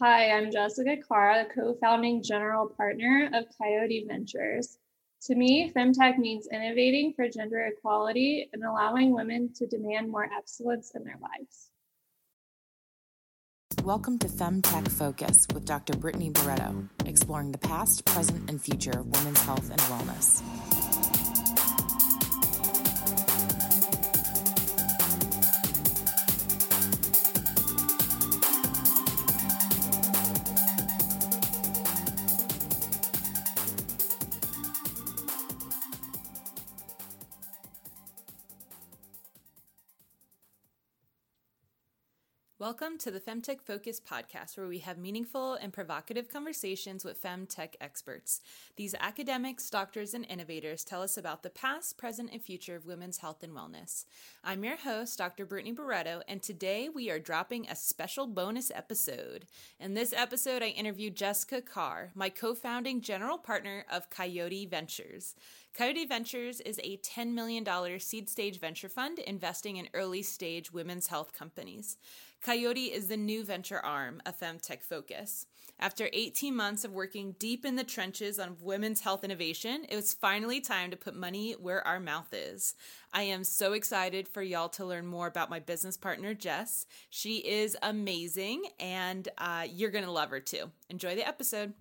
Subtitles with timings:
[0.00, 4.76] Hi, I'm Jessica the co founding general partner of Coyote Ventures.
[5.26, 10.90] To me, Femtech means innovating for gender equality and allowing women to demand more excellence
[10.96, 11.70] in their lives.
[13.84, 15.96] Welcome to Femtech Focus with Dr.
[15.96, 20.83] Brittany Barreto, exploring the past, present, and future of women's health and wellness.
[42.84, 47.76] Welcome to the Femtech Focus podcast, where we have meaningful and provocative conversations with femtech
[47.80, 48.42] experts.
[48.76, 53.16] These academics, doctors, and innovators tell us about the past, present, and future of women's
[53.16, 54.04] health and wellness.
[54.44, 55.46] I'm your host, Dr.
[55.46, 59.46] Brittany Barreto, and today we are dropping a special bonus episode.
[59.80, 65.34] In this episode, I interviewed Jessica Karr, my co founding general partner of Coyote Ventures.
[65.74, 67.66] Coyote Ventures is a $10 million
[67.98, 71.96] seed stage venture fund investing in early stage women's health companies.
[72.44, 75.46] Coyote is the new venture arm of Femtech Focus.
[75.80, 80.12] After 18 months of working deep in the trenches on women's health innovation, it was
[80.12, 82.74] finally time to put money where our mouth is.
[83.14, 86.84] I am so excited for y'all to learn more about my business partner, Jess.
[87.08, 90.70] She is amazing, and uh, you're going to love her too.
[90.90, 91.72] Enjoy the episode.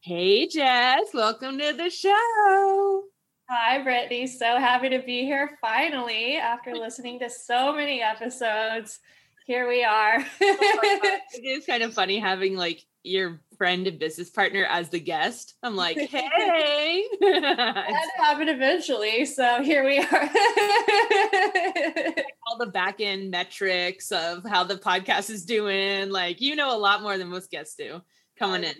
[0.00, 3.11] Hey, Jess, welcome to the show.
[3.54, 4.26] Hi, Brittany.
[4.28, 8.98] So happy to be here finally after listening to so many episodes.
[9.46, 10.16] Here we are.
[10.40, 15.00] oh it is kind of funny having like your friend and business partner as the
[15.00, 15.56] guest.
[15.62, 17.04] I'm like, hey.
[17.20, 19.26] that happened eventually.
[19.26, 20.30] So here we are.
[22.46, 26.08] All the back end metrics of how the podcast is doing.
[26.08, 28.00] Like, you know a lot more than most guests do
[28.38, 28.72] coming in.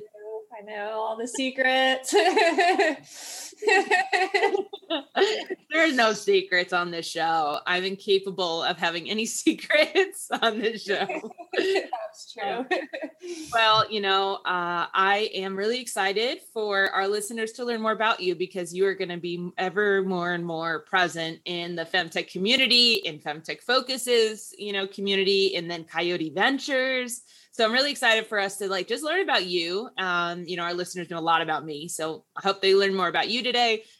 [0.59, 2.15] I know all the secrets.
[5.71, 7.59] There's no secrets on this show.
[7.67, 11.07] I'm incapable of having any secrets on this show.
[11.57, 12.67] That's true.
[13.53, 18.21] well, you know, uh, I am really excited for our listeners to learn more about
[18.21, 22.31] you because you are going to be ever more and more present in the femtech
[22.31, 27.23] community, in femtech focuses, you know, community, and then Coyote Ventures
[27.55, 29.91] so I'm really excited for us to like just learn about you.
[29.99, 31.87] Um, you know, our listeners know a lot about me.
[31.87, 33.52] So I hope they learn more about you today.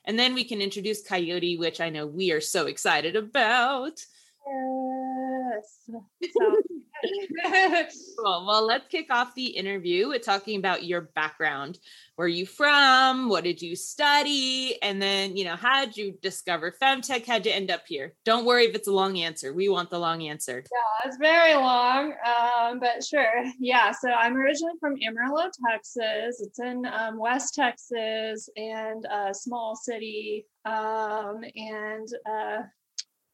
[0.05, 4.05] And then we can introduce Coyote, which I know we are so excited about.
[4.47, 5.79] Yes.
[5.87, 6.57] So
[8.19, 8.47] cool.
[8.47, 11.79] Well, let's kick off the interview with talking about your background.
[12.17, 13.29] Where are you from?
[13.29, 14.79] What did you study?
[14.83, 17.27] And then, you know, how did you discover Femtech?
[17.27, 18.15] How'd you end up here?
[18.25, 19.53] Don't worry if it's a long answer.
[19.53, 20.63] We want the long answer.
[20.71, 23.45] Yeah, it's very long, um, but sure.
[23.59, 23.93] Yeah.
[23.93, 26.41] So I'm originally from Amarillo, Texas.
[26.41, 30.47] It's in um, West Texas and a small city.
[30.65, 32.63] Um, and uh,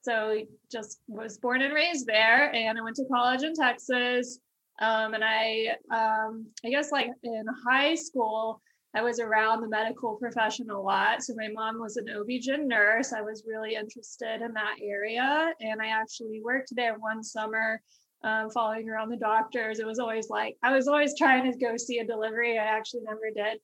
[0.03, 0.39] so
[0.71, 4.39] just was born and raised there, and I went to college in Texas.
[4.81, 8.63] Um, and I, um, I guess like in high school,
[8.95, 11.23] I was around the medical profession a lot.
[11.23, 13.13] So my mom was an OB-GYN nurse.
[13.13, 17.81] I was really interested in that area, and I actually worked there one summer,
[18.25, 19.79] um, following around the doctors.
[19.79, 22.59] It was always like I was always trying to go see a delivery.
[22.59, 23.61] I actually never did.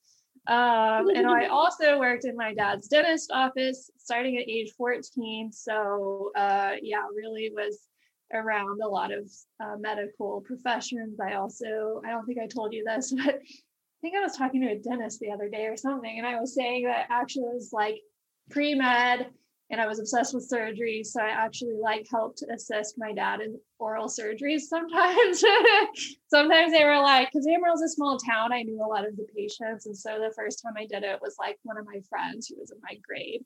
[0.47, 5.53] Um, and I also worked in my dad's dentist office starting at age 14.
[5.53, 7.87] So, uh, yeah, really was
[8.32, 11.21] around a lot of uh, medical professions.
[11.21, 14.60] I also, I don't think I told you this, but I think I was talking
[14.62, 17.71] to a dentist the other day or something, and I was saying that actually was
[17.72, 18.00] like
[18.50, 19.28] pre med
[19.70, 21.02] and I was obsessed with surgery.
[21.04, 25.42] So I actually like helped assist my dad in oral surgeries sometimes.
[26.28, 29.26] sometimes they were like, because Amarillo's a small town, I knew a lot of the
[29.36, 29.86] patients.
[29.86, 32.56] And so the first time I did it was like one of my friends who
[32.58, 33.44] was in my grade.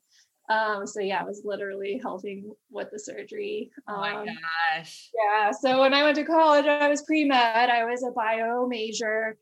[0.49, 3.69] Um, so yeah, I was literally helping with the surgery.
[3.87, 5.09] Um, oh my um, gosh.
[5.13, 5.51] Yeah.
[5.51, 7.69] So when I went to college, I was pre-med.
[7.69, 9.37] I was a bio major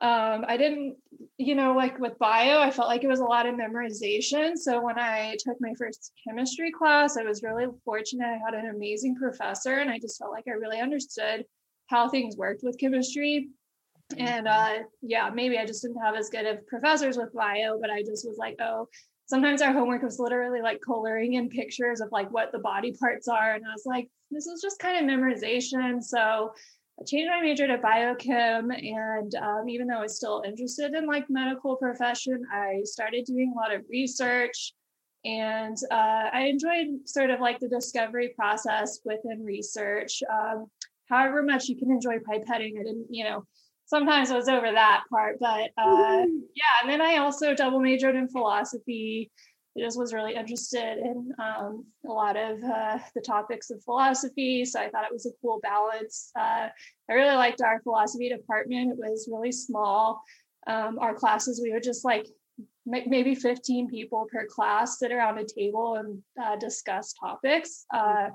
[0.00, 0.96] um, I didn't,
[1.38, 4.56] you know, like with bio, I felt like it was a lot of memorization.
[4.56, 8.26] So when I took my first chemistry class, I was really fortunate.
[8.26, 11.44] I had an amazing professor, and I just felt like I really understood
[11.86, 13.48] how things worked with chemistry.
[14.16, 14.82] And mm-hmm.
[14.82, 18.02] uh, yeah, maybe I just didn't have as good of professors with bio, but I
[18.02, 18.88] just was like, oh,
[19.26, 23.28] sometimes our homework was literally like coloring in pictures of like what the body parts
[23.28, 23.54] are.
[23.54, 26.02] And I was like, this is just kind of memorization.
[26.02, 26.52] So
[27.00, 28.74] I changed my major to biochem.
[28.74, 33.52] And um, even though I was still interested in like medical profession, I started doing
[33.54, 34.72] a lot of research.
[35.24, 40.22] And uh, I enjoyed sort of like the discovery process within research.
[40.32, 40.66] Um,
[41.08, 43.44] however much you can enjoy pipetting, I didn't, you know,
[43.86, 46.24] sometimes I was over that part, but uh,
[46.54, 46.74] yeah.
[46.82, 49.30] And then I also double majored in philosophy.
[49.78, 54.64] I just was really interested in um, a lot of uh, the topics of philosophy.
[54.64, 56.32] So I thought it was a cool balance.
[56.36, 56.68] Uh,
[57.08, 58.92] I really liked our philosophy department.
[58.92, 60.22] It was really small.
[60.66, 62.26] Um, our classes, we would just like
[62.86, 67.84] maybe 15 people per class sit around a table and uh, discuss topics.
[67.94, 68.30] Uh,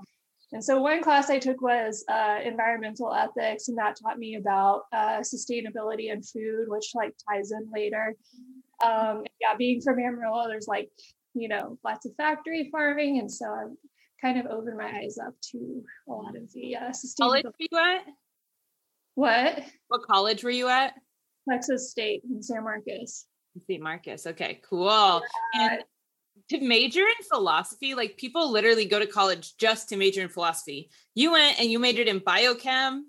[0.54, 4.84] and so one class I took was uh, environmental ethics, and that taught me about
[4.94, 8.16] uh, sustainability and food, which like ties in later.
[8.86, 10.90] Um, yeah, being from Amarillo, there's like
[11.34, 13.76] you know lots of factory farming, and so I've
[14.22, 16.92] kind of opened my eyes up to a lot of the uh.
[17.20, 18.06] College were you at?
[19.16, 19.64] What?
[19.90, 20.94] What college were you at?
[21.50, 23.26] Texas State in San Marcos.
[23.68, 24.26] San Marcos.
[24.26, 25.22] Okay, cool.
[25.54, 25.74] Yeah.
[25.74, 25.84] And
[26.50, 30.90] to major in philosophy, like people literally go to college just to major in philosophy.
[31.16, 33.02] You went and you majored in biochem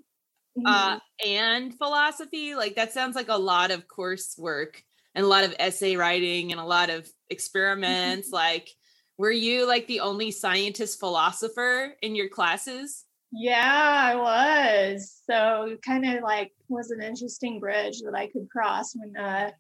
[0.67, 0.67] uh, mm-hmm.
[0.67, 2.55] uh, and philosophy.
[2.55, 4.77] Like that sounds like a lot of coursework
[5.15, 8.29] and a lot of essay writing and a lot of experiments.
[8.29, 8.35] Mm-hmm.
[8.35, 8.71] Like,
[9.19, 13.05] were you like the only scientist philosopher in your classes?
[13.31, 15.21] Yeah, I was.
[15.29, 19.51] So kind of like was an interesting bridge that I could cross when uh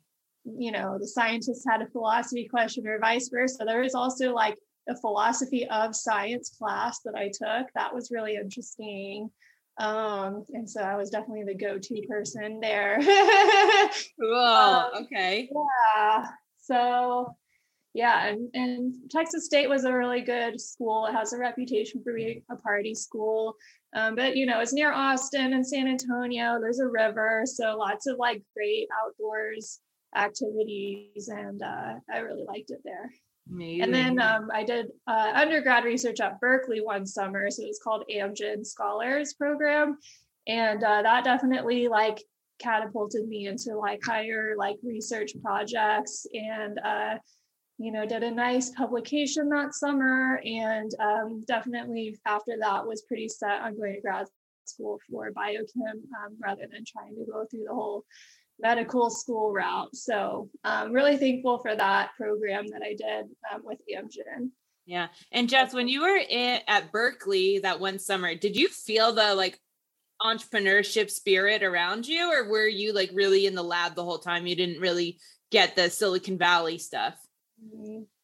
[0.44, 4.56] you know the scientists had a philosophy question or vice versa there was also like
[4.88, 9.31] a philosophy of science class that i took that was really interesting
[9.81, 12.99] um and so i was definitely the go-to person there
[14.21, 16.26] cool um, okay yeah
[16.61, 17.35] so
[17.94, 21.06] yeah and, and texas state was a really good school.
[21.06, 23.55] It has a reputation for being a party school.
[23.94, 26.58] Um, but you know it's near austin and san antonio.
[26.61, 29.81] There's a river so lots of like great outdoors
[30.17, 33.11] activities, and uh, I really liked it there.
[33.50, 33.82] Amazing.
[33.82, 37.81] And then um, I did uh, undergrad research at Berkeley one summer, so it was
[37.82, 39.99] called Amgen Scholars Program,
[40.47, 42.23] and uh, that definitely like
[42.58, 46.26] catapulted me into like higher like research projects.
[46.32, 47.17] And uh,
[47.79, 53.29] you know did a nice publication that summer and um, definitely after that was pretty
[53.29, 54.26] set on going to grad
[54.65, 58.05] school for biochem um, rather than trying to go through the whole
[58.61, 59.94] medical school route.
[59.94, 64.50] So I'm really thankful for that program that I did um, with Amgen.
[64.87, 65.09] Yeah.
[65.32, 69.35] And Jess, when you were in, at Berkeley that one summer, did you feel the
[69.35, 69.59] like
[70.21, 74.47] entrepreneurship spirit around you or were you like really in the lab the whole time?
[74.47, 75.19] You didn't really
[75.50, 77.15] get the Silicon Valley stuff?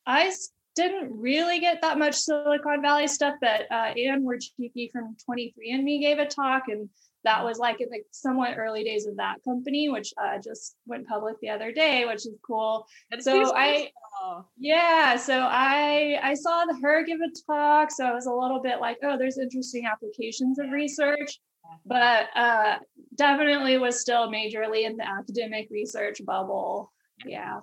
[0.06, 0.32] I
[0.76, 6.18] didn't really get that much Silicon Valley stuff, but uh, Anne Wojcicki from 23andMe gave
[6.18, 6.88] a talk and
[7.24, 11.06] that was like in the somewhat early days of that company, which uh, just went
[11.06, 12.86] public the other day, which is cool.
[13.20, 13.90] so I,
[14.56, 18.80] yeah, so I I saw her give a talk, so I was a little bit
[18.80, 21.40] like, oh, there's interesting applications of research,
[21.84, 22.78] but uh,
[23.16, 26.92] definitely was still majorly in the academic research bubble.
[27.26, 27.60] Yeah.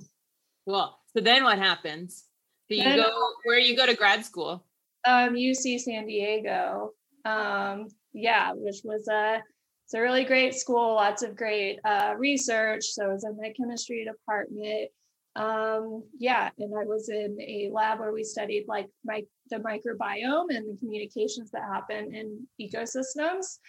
[0.67, 0.96] Cool.
[1.15, 2.25] So then what happens?
[2.69, 3.09] Do you then, go
[3.43, 4.65] where you go to grad school?
[5.05, 6.91] Um, UC San Diego.
[7.25, 9.41] Um, yeah, which was a
[9.85, 12.83] it's a really great school, lots of great uh, research.
[12.83, 14.89] So I was in the chemistry department.
[15.37, 20.49] Um, yeah, and I was in a lab where we studied like my, the microbiome
[20.49, 23.59] and the communications that happen in ecosystems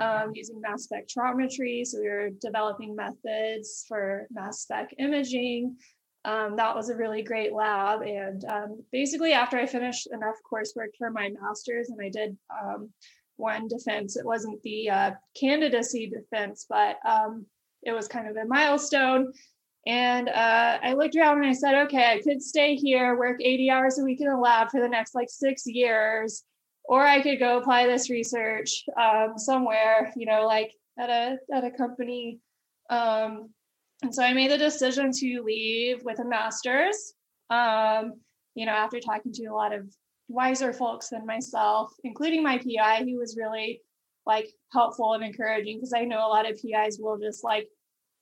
[0.00, 1.86] um, using mass spectrometry.
[1.86, 5.76] So we were developing methods for mass spec imaging.
[6.28, 8.02] Um, that was a really great lab.
[8.02, 12.90] And um, basically, after I finished enough coursework for my master's, and I did um,
[13.36, 14.16] one defense.
[14.16, 17.46] It wasn't the uh, candidacy defense, but um,
[17.82, 19.32] it was kind of a milestone.
[19.86, 23.70] And uh, I looked around and I said, okay, I could stay here, work 80
[23.70, 26.44] hours a week in a lab for the next like six years,
[26.84, 31.64] or I could go apply this research um, somewhere, you know, like at a at
[31.64, 32.40] a company.
[32.90, 33.50] Um,
[34.02, 37.14] and so I made the decision to leave with a master's.
[37.50, 38.14] Um,
[38.54, 39.88] you know, after talking to a lot of
[40.28, 43.80] wiser folks than myself, including my PI, who was really
[44.26, 47.66] like helpful and encouraging because I know a lot of PIs will just like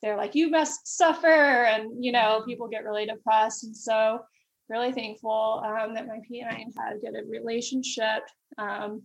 [0.02, 2.48] they're like you must suffer and you know mm-hmm.
[2.48, 4.20] people get really depressed and so
[4.68, 8.22] really thankful um, that my PI had a good relationship
[8.58, 9.02] um,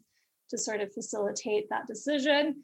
[0.50, 2.64] to sort of facilitate that decision.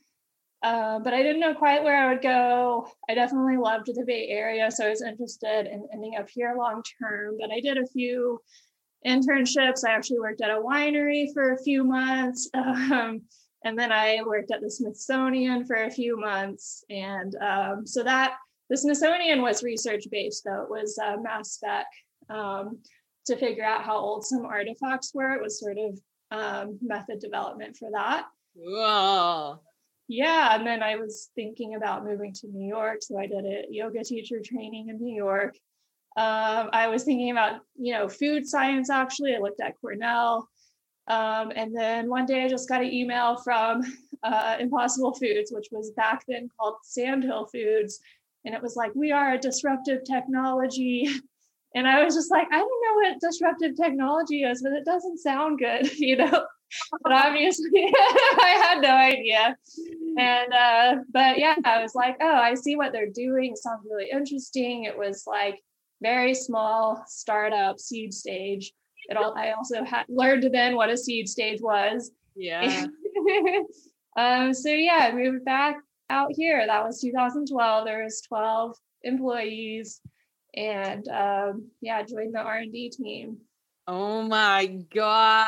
[0.63, 2.89] Uh, but I didn't know quite where I would go.
[3.09, 6.81] I definitely loved the Bay Area, so I was interested in ending up here long
[6.99, 7.37] term.
[7.39, 8.41] But I did a few
[9.05, 9.85] internships.
[9.85, 12.49] I actually worked at a winery for a few months.
[12.57, 13.21] Um,
[13.63, 16.83] and then I worked at the Smithsonian for a few months.
[16.89, 18.35] And um, so that
[18.69, 21.85] the Smithsonian was research based, though it was uh, mass spec.
[22.29, 22.79] Um,
[23.27, 25.33] to figure out how old some artifacts were.
[25.33, 25.99] It was sort of
[26.31, 28.25] um, method development for that.
[28.55, 29.59] Whoa.
[30.07, 33.65] Yeah, and then I was thinking about moving to New York, so I did a
[33.69, 35.55] yoga teacher training in New York.
[36.15, 38.89] Um, I was thinking about, you know, food science.
[38.89, 40.47] Actually, I looked at Cornell,
[41.07, 43.81] um, and then one day I just got an email from
[44.23, 47.99] uh, Impossible Foods, which was back then called Sandhill Foods,
[48.45, 51.09] and it was like, "We are a disruptive technology."
[51.75, 55.19] And I was just like, I don't know what disruptive technology is, but it doesn't
[55.19, 56.45] sound good, you know
[57.01, 59.57] but obviously I had no idea.
[60.17, 63.51] And uh, but yeah, I was like, oh, I see what they're doing.
[63.51, 64.83] It sounds really interesting.
[64.83, 65.62] It was like
[66.01, 68.74] very small startup seed stage.
[69.09, 72.12] It all I also had learned then what a seed stage was.
[72.36, 72.88] Yeah.
[74.17, 75.77] um, so yeah, I moved back
[76.09, 76.65] out here.
[76.65, 77.86] That was 2012.
[77.86, 80.01] There was 12 employees
[80.55, 83.38] and um, yeah, joined the R&D team.
[83.88, 85.47] Oh my gosh.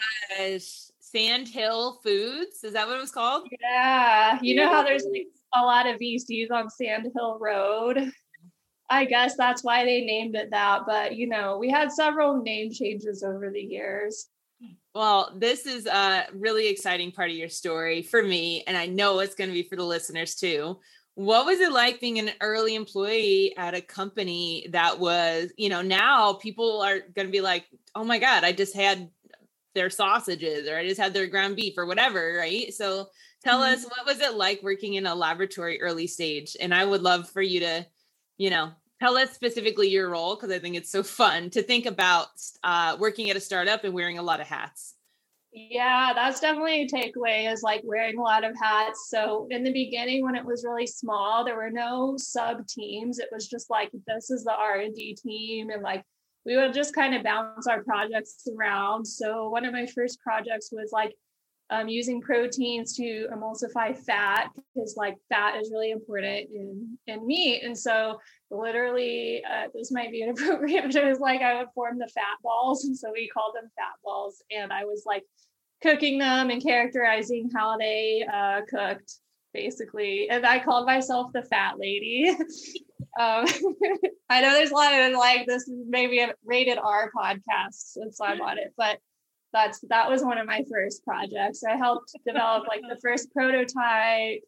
[1.12, 2.64] Sandhill Foods.
[2.64, 3.48] Is that what it was called?
[3.62, 4.40] Yeah.
[4.42, 8.12] You know how there's like a lot of VCs on Sandhill Road?
[8.90, 10.82] I guess that's why they named it that.
[10.86, 14.28] But, you know, we had several name changes over the years.
[14.96, 19.20] Well, this is a really exciting part of your story for me, and I know
[19.20, 20.80] it's going to be for the listeners too.
[21.14, 25.82] What was it like being an early employee at a company that was, you know,
[25.82, 29.10] now people are going to be like, oh my God, I just had
[29.76, 32.74] their sausages or I just had their ground beef or whatever, right?
[32.74, 33.08] So
[33.44, 33.74] tell mm-hmm.
[33.74, 36.56] us what was it like working in a laboratory early stage?
[36.60, 37.86] And I would love for you to,
[38.38, 41.86] you know, tell us specifically your role because I think it's so fun to think
[41.86, 42.28] about
[42.64, 44.96] uh, working at a startup and wearing a lot of hats.
[45.52, 49.08] Yeah, that's definitely a takeaway is like wearing a lot of hats.
[49.10, 53.18] So in the beginning when it was really small, there were no sub teams.
[53.18, 56.04] It was just like this is the R&D team and like
[56.46, 59.06] we would just kind of bounce our projects around.
[59.06, 61.14] So one of my first projects was like
[61.72, 67.64] um, using proteins to emulsify fat because like fat is really important in in meat.
[67.64, 68.20] And so
[68.50, 72.38] literally, uh, this might be inappropriate, but it was like I would form the fat
[72.44, 74.42] balls, and so we called them fat balls.
[74.52, 75.24] And I was like
[75.82, 79.14] cooking them and characterizing how they uh, cooked
[79.54, 82.36] basically and i called myself the fat lady
[83.20, 83.46] Um,
[84.30, 88.20] I know there's a lot of like this is maybe a rated R podcast since
[88.22, 89.00] I'm on it, but
[89.52, 91.64] that's that was one of my first projects.
[91.64, 94.42] I helped develop like the first prototype.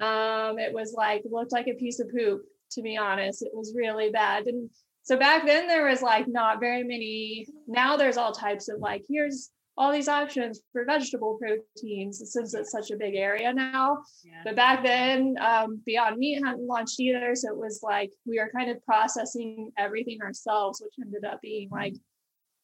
[0.00, 3.42] Um, it was like looked like a piece of poop, to be honest.
[3.42, 4.46] It was really bad.
[4.46, 4.68] And
[5.04, 7.46] so back then there was like not very many.
[7.66, 12.70] Now there's all types of like here's all these options for vegetable proteins since it's
[12.70, 14.02] such a big area now.
[14.22, 14.42] Yeah.
[14.44, 17.34] But back then, um, Beyond Meat hadn't launched either.
[17.34, 21.70] So it was like we were kind of processing everything ourselves, which ended up being
[21.70, 21.94] like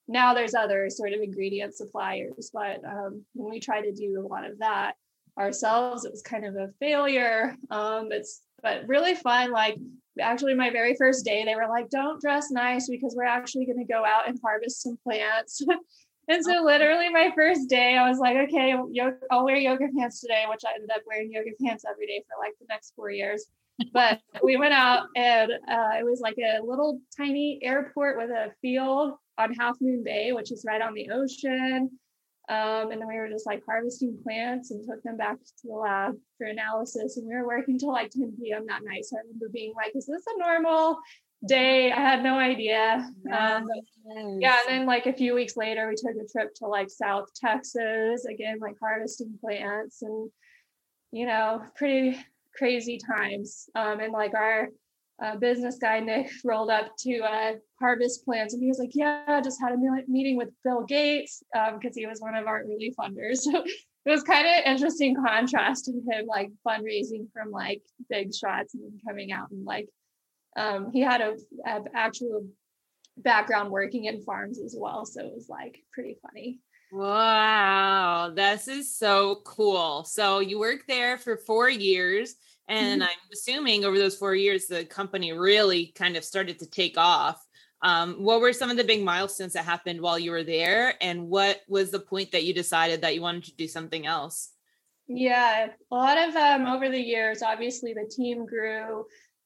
[0.07, 2.51] now there's other sort of ingredient suppliers.
[2.53, 4.95] But um, when we tried to do a lot of that
[5.39, 7.57] ourselves, it was kind of a failure.
[7.71, 9.51] Um, it's but really fun.
[9.51, 9.79] Like
[10.21, 13.79] actually my very first day, they were like, don't dress nice because we're actually going
[13.79, 15.63] to go out and harvest some plants.
[16.29, 18.75] And so, literally, my first day, I was like, okay,
[19.31, 22.37] I'll wear yoga pants today, which I ended up wearing yoga pants every day for
[22.39, 23.47] like the next four years.
[23.93, 28.53] But we went out, and uh, it was like a little tiny airport with a
[28.61, 31.91] field on Half Moon Bay, which is right on the ocean.
[32.51, 35.75] Um, and then we were just like harvesting plants and took them back to the
[35.75, 37.19] lab for analysis.
[37.19, 38.65] And we were working till like 10 p.m.
[38.69, 39.05] that night.
[39.05, 40.99] So I remember being like, is this a normal
[41.47, 41.93] day.
[41.93, 43.09] I had no idea.
[43.33, 43.67] Um,
[44.41, 47.29] yeah, and then like a few weeks later, we took a trip to like South
[47.35, 50.31] Texas again, like harvesting plants, and
[51.13, 52.19] you know, pretty
[52.57, 53.69] crazy times.
[53.75, 54.69] Um, and like our
[55.23, 59.25] uh, business guy Nick rolled up to uh, harvest plants, and he was like, "Yeah,
[59.27, 59.77] I just had a
[60.09, 63.41] meeting with Bill Gates because um, he was one of our early funders."
[64.09, 68.73] So it was kind of interesting contrast to him like fundraising from like big shots
[68.73, 69.87] and then coming out and like
[70.59, 71.37] um, he had a,
[71.67, 72.47] a, actual
[73.17, 76.61] background working in farms as well so it was like pretty funny.
[76.93, 80.05] Wow this is so cool.
[80.05, 82.35] So you worked there for four years
[82.69, 83.11] and mm-hmm.
[83.11, 87.45] i'm assuming over those four years the company really kind of started to take off.
[87.81, 91.29] Um, what were some of the big milestones that happened while you were there and
[91.29, 94.51] what was the point that you decided that you wanted to do something else?
[95.07, 99.05] Yeah a lot of um, over the years obviously the team grew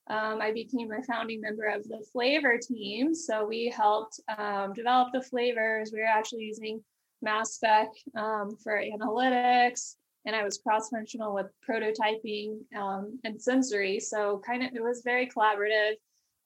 [0.08, 3.14] um, I became a founding member of the flavor team.
[3.14, 5.92] So we helped um, develop the flavors.
[5.92, 6.82] We were actually using
[7.22, 9.94] mass spec um, for analytics,
[10.26, 14.00] and I was cross functional with prototyping um, and sensory.
[14.00, 15.92] So kind of it was very collaborative.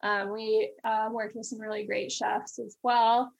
[0.02, 3.32] Um, we um, worked with some really great chefs as well.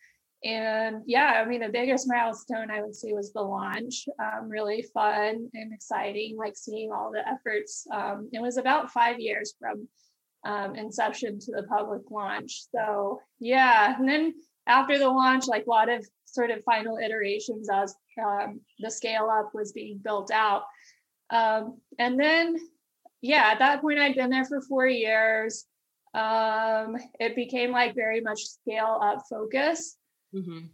[0.44, 4.08] and yeah, I mean, the biggest milestone I would say was the launch.
[4.18, 7.86] Um, really fun and exciting, like seeing all the efforts.
[7.92, 9.88] Um, it was about five years from
[10.46, 12.62] um, inception to the public launch.
[12.74, 14.34] So yeah, and then
[14.66, 19.28] after the launch, like a lot of sort of final iterations as um, the scale
[19.30, 20.62] up was being built out.
[21.30, 22.56] Um, and then,
[23.20, 25.64] yeah, at that point, I'd been there for four years.
[26.14, 29.96] Um, it became like very much scale up focus.
[30.34, 30.66] Mm-hmm.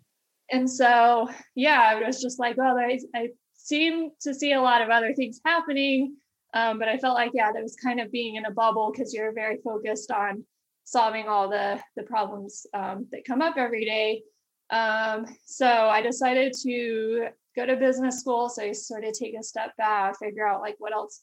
[0.50, 4.83] And so, yeah, I was just like, well, I, I seem to see a lot
[4.83, 6.17] of other things happening.
[6.54, 9.14] Um, but I felt like, yeah, that was kind of being in a bubble because
[9.14, 10.44] you're very focused on
[10.85, 14.23] solving all the, the problems um, that come up every day.
[14.71, 18.49] Um, so I decided to go to business school.
[18.49, 21.21] So I sort of take a step back, figure out like what else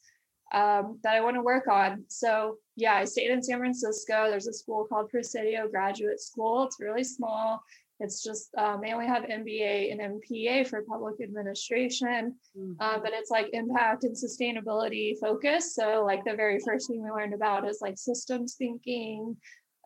[0.52, 2.04] um, that I want to work on.
[2.08, 4.28] So yeah, I stayed in San Francisco.
[4.28, 6.64] There's a school called Presidio Graduate School.
[6.64, 7.62] It's really small.
[8.00, 12.72] It's just um, they only have MBA and MPA for public administration, mm-hmm.
[12.80, 15.74] uh, but it's like impact and sustainability focus.
[15.74, 19.36] So like the very first thing we learned about is like systems thinking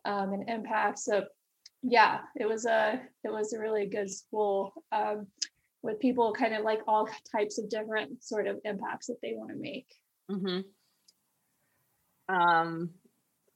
[0.05, 0.99] um, and impact.
[0.99, 1.25] So
[1.83, 5.27] yeah, it was a it was a really good school um,
[5.83, 9.51] with people kind of like all types of different sort of impacts that they want
[9.51, 9.87] to make.
[10.31, 10.61] Mm-hmm.
[12.33, 12.89] Um,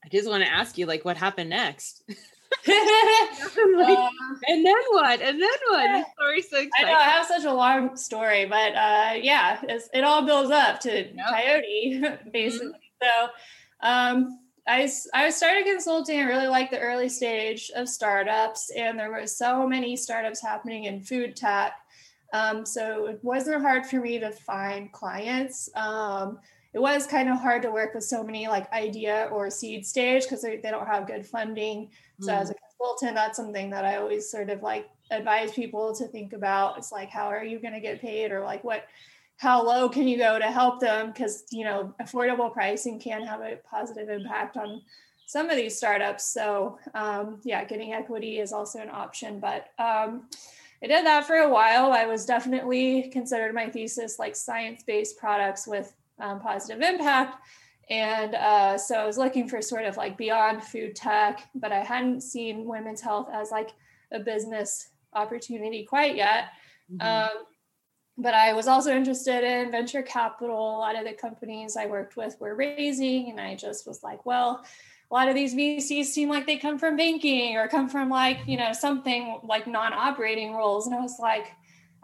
[0.04, 2.02] I just want to ask you, like, what happened next?
[2.66, 4.08] like, uh,
[4.48, 5.20] and then what?
[5.22, 6.06] And then what?
[6.14, 6.70] Story's so exciting.
[6.78, 10.80] I know I have such a long story, but uh, yeah, it all builds up
[10.80, 11.26] to yep.
[11.28, 12.68] Coyote, basically.
[12.68, 13.06] Mm-hmm.
[13.06, 14.38] So um,
[14.68, 16.20] I, I started consulting.
[16.20, 20.84] I really liked the early stage of startups, and there were so many startups happening
[20.84, 21.72] in food tech.
[22.32, 25.68] Um, so it wasn't hard for me to find clients.
[25.74, 26.38] Um,
[26.72, 30.22] it was kind of hard to work with so many like idea or seed stage
[30.22, 31.90] because they, they don't have good funding.
[32.20, 32.40] So mm.
[32.40, 36.32] as a consultant, that's something that I always sort of like advise people to think
[36.32, 36.78] about.
[36.78, 38.84] It's like, how are you going to get paid or like what,
[39.38, 41.08] how low can you go to help them?
[41.08, 44.82] Because, you know, affordable pricing can have a positive impact on
[45.26, 46.32] some of these startups.
[46.32, 50.24] So um, yeah, getting equity is also an option, but um,
[50.82, 51.92] I did that for a while.
[51.92, 57.36] I was definitely considered my thesis like science-based products with um, positive impact.
[57.90, 61.80] And uh, so I was looking for sort of like beyond food tech, but I
[61.80, 63.70] hadn't seen women's health as like
[64.12, 66.50] a business opportunity quite yet.
[66.90, 67.06] Mm-hmm.
[67.06, 67.44] Um,
[68.16, 70.76] but I was also interested in venture capital.
[70.76, 74.24] A lot of the companies I worked with were raising, and I just was like,
[74.24, 74.64] well,
[75.10, 78.38] a lot of these VCs seem like they come from banking or come from like,
[78.46, 80.86] you know, something like non operating roles.
[80.86, 81.48] And I was like,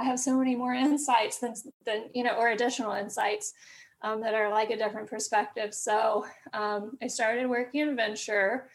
[0.00, 3.52] I have so many more insights than, than you know, or additional insights
[4.02, 5.74] um, that are like a different perspective.
[5.74, 8.68] So um, I started working in venture.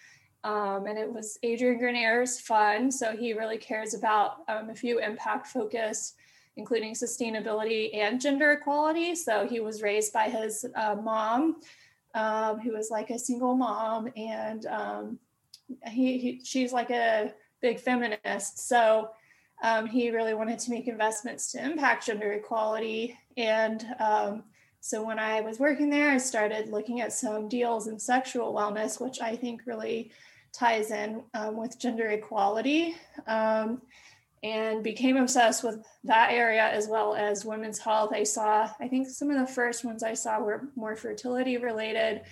[0.43, 2.91] Um, and it was Adrian Grenier's fund.
[2.93, 6.15] So he really cares about um, a few impact focus,
[6.57, 9.13] including sustainability and gender equality.
[9.13, 11.57] So he was raised by his uh, mom,
[12.15, 15.19] um, who was like a single mom, and um,
[15.87, 18.67] he, he, she's like a big feminist.
[18.67, 19.11] So
[19.63, 23.15] um, he really wanted to make investments to impact gender equality.
[23.37, 24.43] And um,
[24.81, 28.99] so when I was working there, I started looking at some deals in sexual wellness,
[28.99, 30.11] which I think really
[30.51, 32.95] ties in um, with gender equality.
[33.27, 33.83] Um,
[34.43, 38.11] and became obsessed with that area as well as women's health.
[38.11, 42.23] I saw, I think some of the first ones I saw were more fertility related,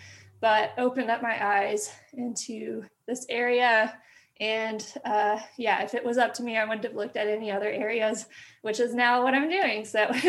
[0.41, 3.95] but opened up my eyes into this area.
[4.39, 7.51] And uh, yeah, if it was up to me, I wouldn't have looked at any
[7.51, 8.25] other areas,
[8.63, 9.85] which is now what I'm doing.
[9.85, 10.11] So.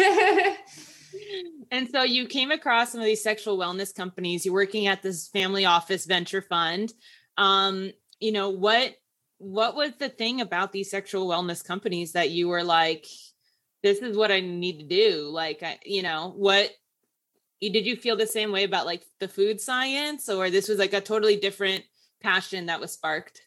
[1.71, 4.45] and so you came across some of these sexual wellness companies.
[4.45, 6.93] You're working at this family office venture fund.
[7.37, 8.95] Um, you know what
[9.39, 13.07] what was the thing about these sexual wellness companies that you were like
[13.83, 16.71] this is what i need to do like I, you know what
[17.61, 20.93] did you feel the same way about like the food science or this was like
[20.93, 21.83] a totally different
[22.23, 23.41] passion that was sparked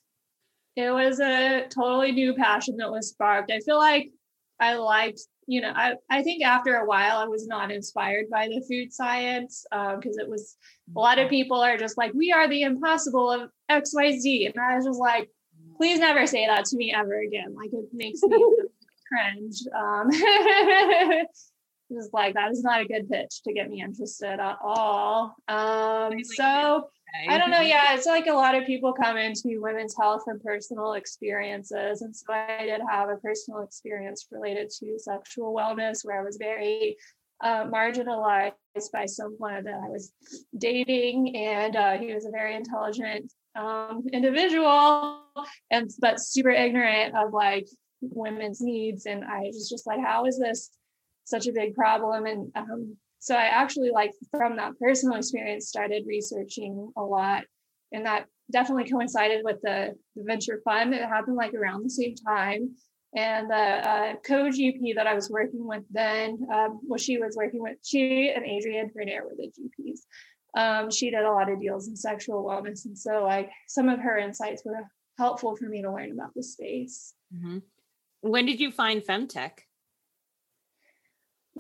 [0.76, 4.10] it was a totally new passion that was sparked i feel like
[4.60, 8.48] i liked you know i, I think after a while i was not inspired by
[8.48, 10.58] the food science because um, it was
[10.96, 11.32] a lot of mm-hmm.
[11.32, 15.30] people are just like we are the impossible of xyz and i was just like
[15.78, 17.56] please never say that to me ever again.
[17.56, 18.38] Like it makes me
[19.08, 19.62] cringe.
[19.76, 20.10] Um,
[21.92, 25.36] just like that is not a good pitch to get me interested at all.
[25.48, 26.88] Um, so
[27.30, 27.62] I don't know.
[27.62, 32.16] Yeah, it's like a lot of people come into women's health and personal experiences, and
[32.16, 36.98] so I did have a personal experience related to sexual wellness where I was very
[37.42, 38.54] uh, marginalized
[38.92, 40.12] by someone that I was
[40.58, 45.22] dating, and uh, he was a very intelligent um, individual
[45.70, 47.68] and but super ignorant of like
[48.02, 49.06] women's needs.
[49.06, 50.72] And I was just like, how is this
[51.26, 52.26] such a big problem?
[52.26, 57.46] And um, so I actually like from that personal experience started researching a lot.
[57.94, 60.94] And that definitely coincided with the, the venture fund.
[60.94, 62.76] It happened like around the same time.
[63.16, 67.62] And the uh, co-GP that I was working with then, um, well, she was working
[67.62, 70.00] with, she and Adrian Grenier were the GPs.
[70.58, 72.84] Um, she did a lot of deals in sexual wellness.
[72.84, 74.86] And so like some of her insights were
[75.18, 77.14] helpful for me to learn about the space.
[77.34, 77.60] Mm-hmm.
[78.20, 79.60] When did you find Femtech?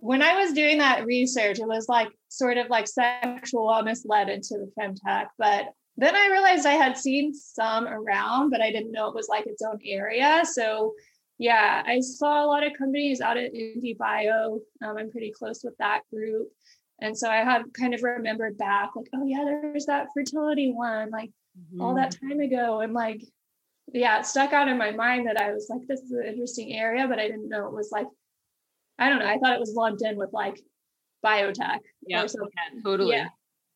[0.03, 4.27] When I was doing that research, it was like sort of like sexual wellness led
[4.27, 8.91] into the Femtech, but then I realized I had seen some around, but I didn't
[8.91, 10.43] know it was like its own area.
[10.43, 10.93] So
[11.37, 14.59] yeah, I saw a lot of companies out at IndieBio.
[14.83, 16.49] Um, I'm pretty close with that group.
[16.99, 21.11] And so I had kind of remembered back, like, oh yeah, there's that fertility one,
[21.11, 21.79] like mm-hmm.
[21.79, 22.27] all that mm-hmm.
[22.27, 22.81] time ago.
[22.81, 23.21] And like,
[23.93, 26.73] yeah, it stuck out in my mind that I was like, this is an interesting
[26.73, 28.07] area, but I didn't know it was like,
[28.99, 29.27] I don't know.
[29.27, 30.61] I thought it was lumped in with like
[31.25, 31.79] biotech.
[32.05, 32.25] Yeah,
[32.83, 33.15] totally.
[33.15, 33.27] Yeah.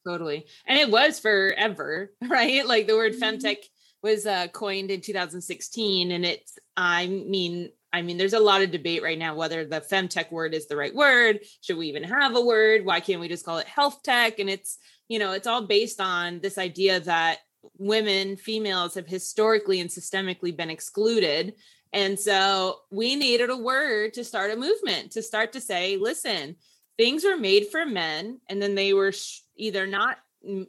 [0.06, 0.46] Totally.
[0.66, 2.66] And it was forever, right?
[2.66, 3.24] Like the word mm-hmm.
[3.24, 3.58] femtech
[4.02, 8.72] was uh, coined in 2016 and it's I mean I mean, there's a lot of
[8.72, 11.40] debate right now whether the femtech word is the right word.
[11.62, 12.86] Should we even have a word?
[12.86, 14.40] Why can't we just call it health tech?
[14.40, 14.78] And it's,
[15.08, 17.40] you know, it's all based on this idea that
[17.78, 21.54] women, females have historically and systemically been excluded.
[21.94, 26.56] And so we needed a word to start a movement, to start to say, listen,
[26.98, 29.14] things were made for men, and then they were
[29.56, 30.18] either not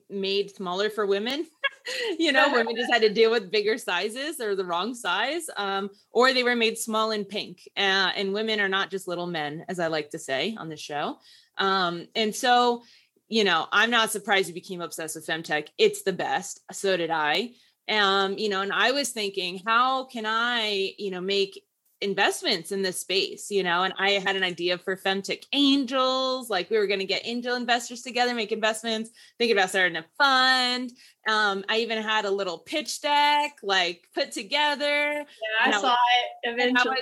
[0.09, 1.47] made smaller for women
[2.19, 5.91] you know women just had to deal with bigger sizes or the wrong size um,
[6.11, 9.65] or they were made small and pink uh, and women are not just little men
[9.69, 11.19] as i like to say on the show.
[11.57, 12.83] Um, and so
[13.29, 15.69] you know i'm not surprised you became obsessed with femtech.
[15.77, 16.61] It's the best.
[16.73, 17.51] So did i
[17.89, 21.63] um, you know and i was thinking how can i you know make
[22.01, 26.71] investments in this space, you know, and I had an idea for Femtech Angels, like
[26.71, 30.93] we were going to get angel investors together, make investments, think about starting a fund.
[31.29, 35.13] Um, I even had a little pitch deck like put together.
[35.13, 35.25] Yeah,
[35.65, 36.97] I saw it eventually.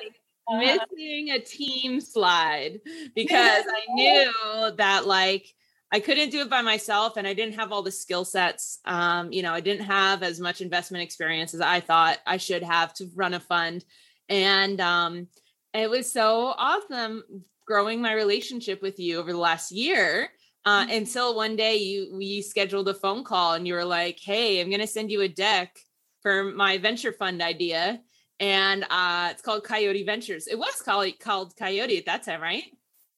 [0.48, 0.60] Uh-huh.
[0.60, 2.78] missing a team slide
[3.16, 5.52] because I knew that like
[5.92, 8.80] I couldn't do it by myself and I didn't have all the skill sets.
[8.84, 12.62] Um, you know, I didn't have as much investment experience as I thought I should
[12.62, 13.84] have to run a fund
[14.28, 15.28] and um,
[15.74, 17.22] it was so awesome
[17.66, 20.30] growing my relationship with you over the last year.
[20.64, 20.96] Uh, mm-hmm.
[20.96, 24.68] until one day you we scheduled a phone call and you were like, "Hey, I'm
[24.68, 25.76] going to send you a deck
[26.22, 28.00] for my venture fund idea,
[28.40, 30.48] and uh, it's called Coyote Ventures.
[30.48, 32.64] It was called called Coyote at that time, right?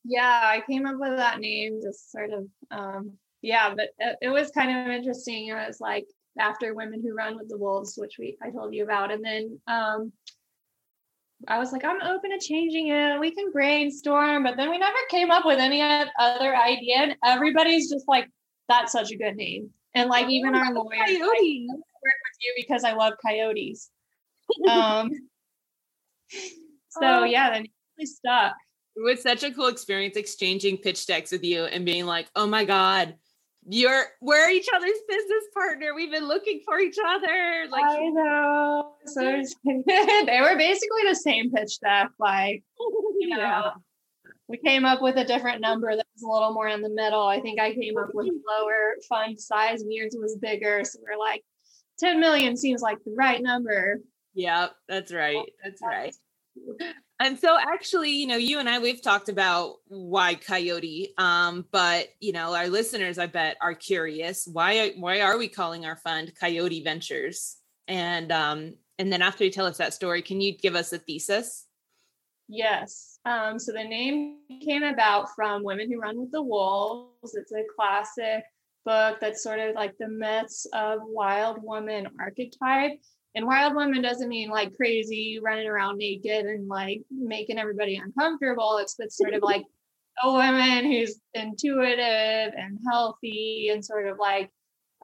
[0.09, 4.29] Yeah, I came up with that name just sort of, um, yeah, but it, it
[4.31, 5.49] was kind of interesting.
[5.49, 6.07] It was like
[6.39, 9.61] after Women Who Run with the Wolves, which we I told you about, and then
[9.67, 10.13] um,
[11.47, 13.21] I was like, I'm open to changing it.
[13.21, 15.83] We can brainstorm, but then we never came up with any
[16.19, 16.97] other idea.
[16.97, 18.29] And everybody's just like,
[18.69, 19.71] that's such a good name.
[19.95, 23.91] And like, oh, even our lawyers, like, work with you because I love coyotes.
[24.71, 25.11] um,
[26.89, 27.25] so oh.
[27.25, 27.67] yeah, then
[27.97, 28.55] really stuck.
[28.99, 32.49] It was such a cool experience exchanging pitch decks with you and being like, oh
[32.49, 33.15] my God,
[33.69, 35.95] you're we're each other's business partner.
[35.95, 37.67] We've been looking for each other.
[37.71, 38.95] Like I know.
[39.07, 39.23] So
[39.65, 42.11] they were basically the same pitch deck.
[42.19, 42.65] Like
[43.21, 43.71] you know, yeah.
[44.49, 47.27] we came up with a different number that was a little more in the middle.
[47.27, 50.83] I think I came up with lower fund size and yours was bigger.
[50.85, 51.45] So we're like,
[52.01, 54.01] 10 million seems like the right number.
[54.35, 55.47] Yep, that's right.
[55.65, 56.15] That's right.
[57.21, 62.09] And so actually, you know, you and I we've talked about why coyote um but,
[62.21, 66.33] you know, our listeners I bet are curious why why are we calling our fund
[66.39, 67.57] Coyote Ventures?
[67.89, 70.99] And um and then after you tell us that story, can you give us a
[70.99, 71.67] thesis?
[72.49, 73.19] Yes.
[73.25, 77.35] Um so the name came about from Women Who Run with the Wolves.
[77.35, 78.45] It's a classic
[78.85, 83.01] book that's sort of like the myths of wild woman archetype
[83.39, 88.79] and wild woman doesn't mean like crazy running around naked and like making everybody uncomfortable.
[88.79, 89.63] It's it's sort of like
[90.25, 94.51] a woman who's intuitive and healthy and sort of like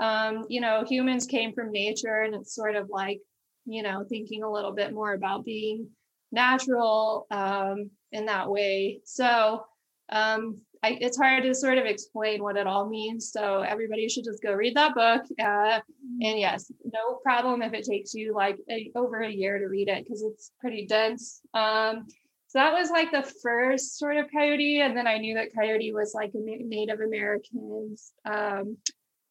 [0.01, 3.21] um, you know, humans came from nature and it's sort of like,
[3.67, 5.91] you know, thinking a little bit more about being
[6.33, 8.99] natural um, in that way.
[9.05, 9.65] So
[10.11, 13.33] um, I, it's hard to sort of explain what it all means.
[13.33, 15.23] So everybody should just go read that book.
[15.41, 15.81] Uh,
[16.21, 19.89] and yes, no problem if it takes you like a, over a year to read
[19.89, 21.41] it because it's pretty dense.
[21.55, 22.07] Um,
[22.49, 25.93] so that was like the first sort of coyote, and then I knew that coyote
[25.93, 28.77] was like a Native Americans, um,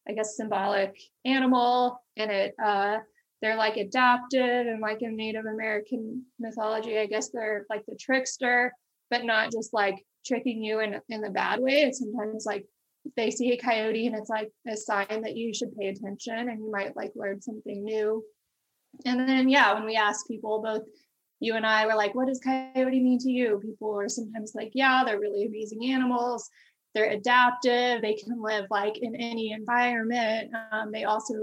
[0.08, 2.98] I guess, symbolic animal, and it uh,
[3.40, 8.74] they're like adapted and like in Native American mythology, I guess they're like the trickster,
[9.08, 11.82] but not just like tricking you in in the bad way.
[11.82, 12.66] It's sometimes like
[13.16, 16.58] they see a coyote and it's like a sign that you should pay attention and
[16.58, 18.24] you might like learn something new.
[19.04, 20.82] And then yeah, when we ask people, both
[21.40, 23.60] you and I were like, what does coyote mean to you?
[23.62, 26.48] People are sometimes like, yeah, they're really amazing animals.
[26.94, 28.00] They're adaptive.
[28.00, 30.52] They can live like in any environment.
[30.72, 31.34] Um, they also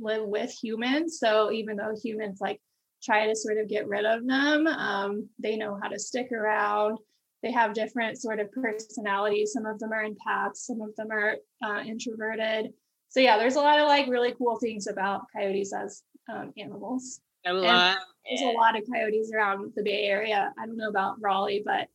[0.00, 1.18] live with humans.
[1.18, 2.60] So even though humans like
[3.02, 6.98] try to sort of get rid of them, um, they know how to stick around.
[7.42, 9.52] They have different sort of personalities.
[9.52, 12.72] Some of them are empaths, some of them are uh, introverted.
[13.08, 16.02] So yeah, there's a lot of like really cool things about coyotes as
[16.32, 17.20] um, animals.
[17.44, 17.96] I love
[18.28, 20.52] there's a lot of coyotes around the Bay Area.
[20.58, 21.88] I don't know about Raleigh, but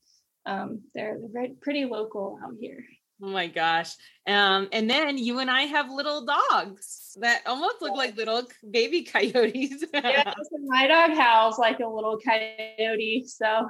[0.45, 1.17] um, they're,
[1.61, 2.83] pretty local out here.
[3.21, 3.95] Oh my gosh.
[4.27, 9.03] Um, and then you and I have little dogs that almost look like little baby
[9.11, 9.83] coyotes.
[9.93, 13.25] yeah, so my dog howls like a little coyote.
[13.25, 13.67] So,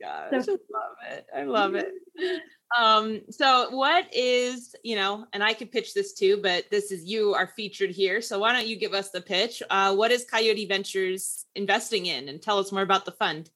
[0.00, 1.26] gosh, so, I love it.
[1.34, 1.92] I love it.
[2.76, 7.04] Um, so what is, you know, and I could pitch this too, but this is
[7.04, 8.20] you are featured here.
[8.20, 9.62] So why don't you give us the pitch?
[9.70, 13.50] Uh, what is Coyote Ventures investing in and tell us more about the fund?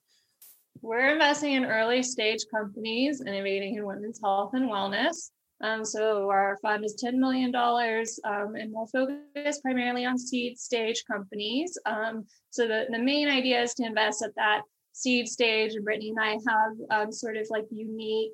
[0.80, 5.30] We're investing in early stage companies innovating in women's health and wellness.
[5.62, 11.04] Um, so our fund is $10 million um, and we'll focus primarily on seed stage
[11.08, 11.78] companies.
[11.86, 15.74] Um, so the, the main idea is to invest at that seed stage.
[15.74, 18.32] And Brittany and I have um, sort of like unique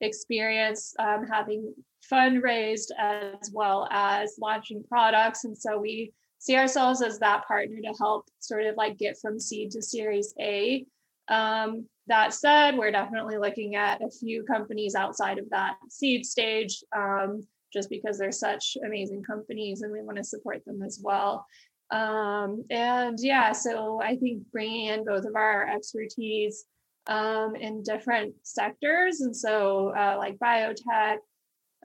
[0.00, 1.74] experience um, having
[2.10, 5.44] fundraised as well as launching products.
[5.44, 9.38] And so we see ourselves as that partner to help sort of like get from
[9.38, 10.86] seed to series A.
[11.28, 16.82] Um, that said, we're definitely looking at a few companies outside of that seed stage
[16.96, 21.44] um, just because they're such amazing companies and we want to support them as well.
[21.90, 26.64] Um, and yeah, so I think bringing in both of our expertise
[27.06, 29.20] um, in different sectors.
[29.20, 31.16] And so, uh, like biotech,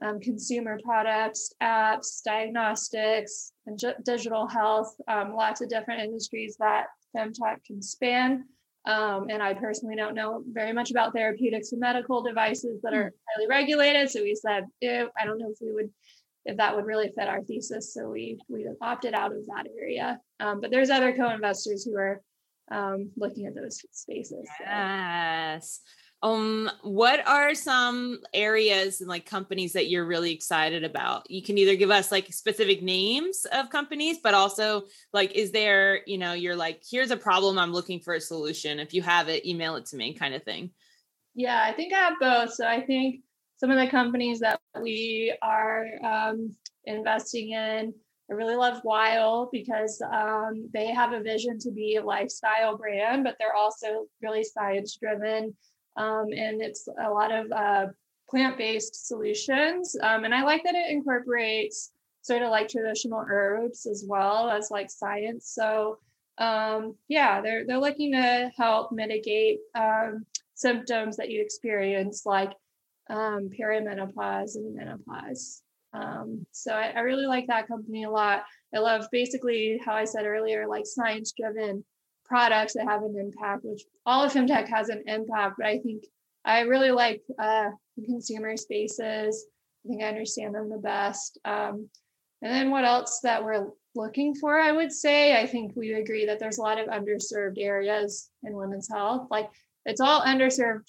[0.02, 6.86] um, consumer products, apps, diagnostics, and digital health, um, lots of different industries that
[7.16, 8.44] FemTech can span.
[8.86, 13.14] Um, and I personally don't know very much about therapeutics and medical devices that are
[13.28, 14.10] highly regulated.
[14.10, 15.90] So we said, I don't know if we would,
[16.44, 17.94] if that would really fit our thesis.
[17.94, 20.20] So we we opted out of that area.
[20.40, 22.22] Um, but there's other co-investors who are
[22.70, 24.48] um, looking at those spaces.
[24.60, 25.80] Yes.
[26.22, 31.30] Um, what are some areas and like companies that you're really excited about?
[31.30, 36.00] You can either give us like specific names of companies, but also like, is there,
[36.06, 38.80] you know, you're like, here's a problem, I'm looking for a solution.
[38.80, 40.70] If you have it, email it to me, kind of thing.
[41.34, 42.54] Yeah, I think I have both.
[42.54, 43.20] So I think
[43.64, 47.94] some of the companies that we are um, investing in
[48.30, 53.24] I really love Wile because um, they have a vision to be a lifestyle brand,
[53.24, 55.54] but they're also really science driven.
[55.96, 57.86] Um, and it's a lot of uh,
[58.28, 59.96] plant based solutions.
[60.02, 64.70] Um, and I like that it incorporates sort of like traditional herbs as well as
[64.70, 65.50] like science.
[65.54, 65.98] So,
[66.38, 70.24] um, yeah, they're, they're looking to help mitigate um,
[70.54, 72.52] symptoms that you experience like
[73.10, 75.62] um, perimenopause and menopause.
[75.92, 78.44] Um, so I, I, really like that company a lot.
[78.74, 81.84] I love basically how I said earlier, like science driven
[82.24, 86.04] products that have an impact, which all of FemTech has an impact, but I think
[86.44, 87.70] I really like uh,
[88.04, 89.46] consumer spaces.
[89.84, 91.38] I think I understand them the best.
[91.44, 91.88] Um,
[92.42, 96.26] and then what else that we're looking for, I would say, I think we agree
[96.26, 99.28] that there's a lot of underserved areas in women's health.
[99.30, 99.48] Like
[99.86, 100.88] it's all underserved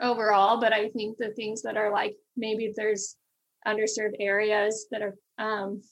[0.00, 3.16] overall, but I think the things that are like maybe there's
[3.66, 5.82] underserved areas that are um,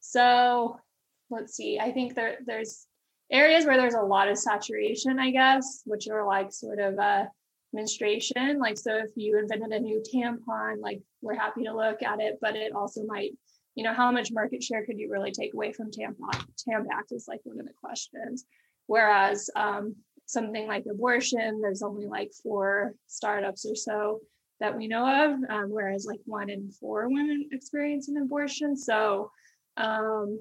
[0.00, 0.76] so
[1.30, 2.86] let's see i think there there's
[3.32, 7.26] areas where there's a lot of saturation i guess which are like sort of a
[7.72, 12.20] menstruation like so if you invented a new tampon like we're happy to look at
[12.20, 13.32] it but it also might
[13.74, 17.26] you know how much market share could you really take away from tampon tampax is
[17.26, 18.44] like one of the questions.
[18.86, 24.20] Whereas um, something like abortion there's only like four startups or so
[24.60, 28.76] that we know of, um, whereas like one in four women experience an abortion.
[28.76, 29.30] So
[29.76, 30.40] um,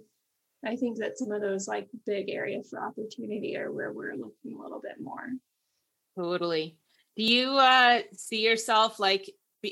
[0.66, 4.58] I think that some of those like big areas for opportunity are where we're looking
[4.58, 5.30] a little bit more.
[6.18, 6.78] Totally.
[7.18, 9.30] Do you uh, see yourself like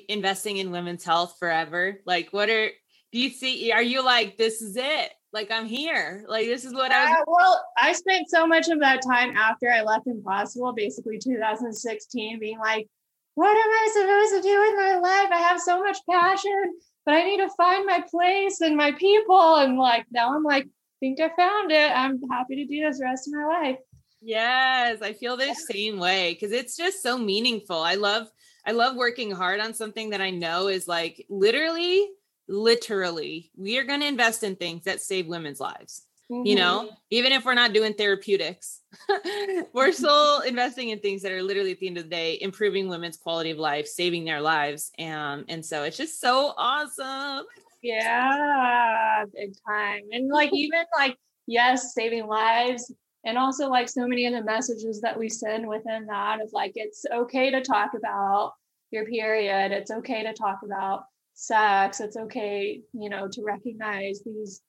[0.10, 2.00] investing in women's health forever?
[2.06, 2.70] Like, what are
[3.12, 3.72] do you see?
[3.72, 5.12] Are you like this is it?
[5.34, 6.26] Like I'm here.
[6.28, 7.24] Like this is what I was.
[7.28, 12.60] Well, I spent so much of that time after I left Impossible, basically 2016, being
[12.60, 12.88] like,
[13.36, 15.30] what am I supposed to do with my life?
[15.32, 16.74] I have so much passion,
[17.06, 19.56] but I need to find my place and my people.
[19.56, 20.68] And like now I'm like,
[21.00, 21.92] think I found it.
[21.92, 23.78] I'm happy to do this the rest of my life.
[24.22, 27.78] Yes, I feel the same way because it's just so meaningful.
[27.78, 28.28] I love
[28.66, 32.08] I love working hard on something that I know is like literally
[32.52, 36.04] literally we are going to invest in things that save women's lives.
[36.32, 36.46] Mm-hmm.
[36.46, 36.96] You know, mm-hmm.
[37.10, 38.82] even if we're not doing therapeutics,
[39.74, 42.88] we're still investing in things that are literally at the end of the day improving
[42.88, 44.92] women's quality of life, saving their lives.
[44.98, 47.46] And and so it's just so awesome.
[47.82, 50.04] Yeah, big time.
[50.12, 52.94] And like even like yes, saving lives
[53.26, 56.74] and also like so many of the messages that we send within that of like
[56.76, 58.54] it's okay to talk about
[58.92, 61.04] your period, it's okay to talk about
[61.42, 64.62] sex, it's okay, you know, to recognize these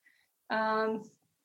[0.51, 1.03] um,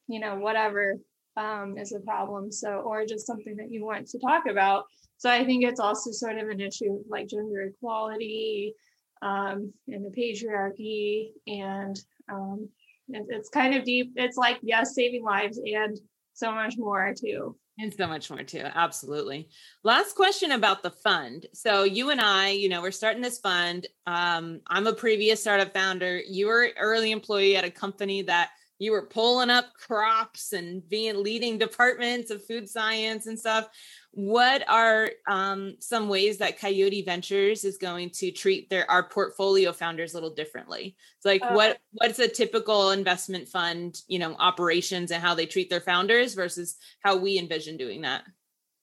[0.08, 0.96] you know, whatever
[1.36, 2.52] um is a problem.
[2.52, 4.86] So or just something that you want to talk about.
[5.18, 8.74] So I think it's also sort of an issue like gender equality,
[9.22, 12.00] um, and the patriarchy and
[12.32, 12.70] um,
[13.10, 15.98] it's kind of deep it's like yes saving lives and
[16.34, 19.50] so much more too and so much more too absolutely.
[19.84, 21.46] Last question about the fund.
[21.54, 23.88] So you and i you know we're starting this fund.
[24.06, 26.20] Um, i'm a previous startup founder.
[26.20, 31.24] You were early employee at a company that you were pulling up crops and being
[31.24, 33.68] leading departments of food science and stuff.
[34.12, 39.72] What are um, some ways that coyote ventures is going to treat their our portfolio
[39.74, 40.96] founders a little differently?
[41.20, 45.46] So like uh, what what's a typical investment fund you know operations and how they
[45.46, 48.24] treat their founders versus how we envision doing that?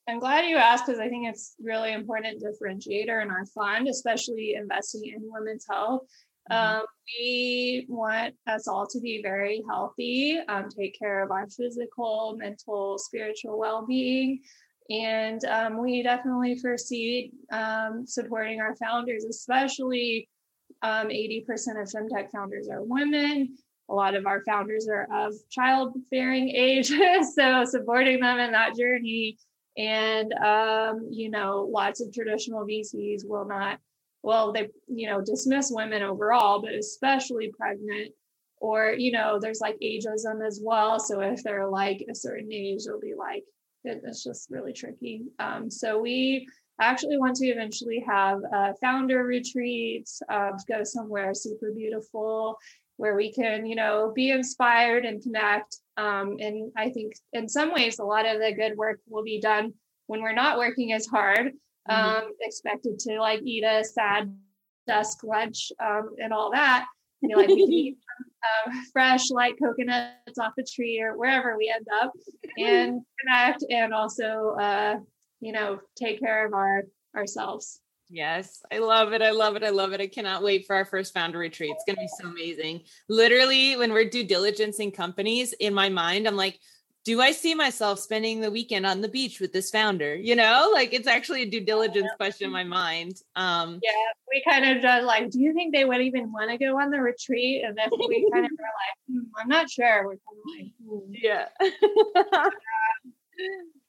[0.08, 4.54] I'm glad you asked because i think it's really important differentiator in our fund especially
[4.54, 6.02] investing in women's health
[6.50, 6.78] mm-hmm.
[6.78, 6.86] um,
[7.18, 12.98] we want us all to be very healthy um, take care of our physical mental
[12.98, 14.40] spiritual well-being
[14.90, 20.28] and um, we definitely foresee um, supporting our founders, especially
[20.82, 21.42] um, 80%
[21.80, 23.56] of FemTech founders are women.
[23.88, 26.88] A lot of our founders are of childbearing age,
[27.34, 29.38] so supporting them in that journey.
[29.76, 33.78] And, um, you know, lots of traditional VCs will not,
[34.24, 38.12] well, they, you know, dismiss women overall, but especially pregnant
[38.58, 42.84] or you know there's like ageism as well so if they're like a certain age
[42.84, 43.42] they'll be like
[43.84, 45.22] it, it's just really tricky.
[45.38, 46.48] Um, so we
[46.80, 52.58] actually want to eventually have a founder retreats, uh, go somewhere super beautiful
[52.96, 55.78] where we can, you know, be inspired and connect.
[55.96, 59.40] Um, and I think in some ways, a lot of the good work will be
[59.40, 59.74] done
[60.06, 61.52] when we're not working as hard,
[61.88, 62.24] mm-hmm.
[62.24, 64.36] um, expected to like eat a sad
[64.86, 66.86] dusk lunch um, and all that.
[67.20, 67.98] You know, like we eat
[68.66, 72.12] um, fresh light coconuts off a tree or wherever we end up
[72.58, 74.96] and connect and also uh,
[75.40, 76.82] you know take care of our
[77.16, 79.22] ourselves Yes, I love it.
[79.22, 79.64] I love it.
[79.64, 80.00] I love it.
[80.00, 81.72] I cannot wait for our first founder retreat.
[81.74, 82.82] It's going to be so amazing.
[83.08, 86.58] Literally, when we're due diligencing companies, in my mind, I'm like,
[87.04, 90.14] do I see myself spending the weekend on the beach with this founder?
[90.14, 93.20] You know, like it's actually a due diligence question in my mind.
[93.36, 93.90] Um, yeah,
[94.30, 96.90] we kind of just like, do you think they would even want to go on
[96.90, 97.62] the retreat?
[97.64, 100.06] And then we kind of were like, hmm, I'm not sure.
[100.06, 101.12] We're kind of like, hmm.
[101.22, 102.50] yeah.